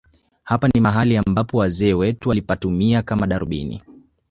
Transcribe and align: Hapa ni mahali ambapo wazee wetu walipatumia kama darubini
Hapa 0.43 0.67
ni 0.67 0.81
mahali 0.81 1.17
ambapo 1.17 1.57
wazee 1.57 1.93
wetu 1.93 2.29
walipatumia 2.29 3.01
kama 3.01 3.27
darubini 3.27 3.81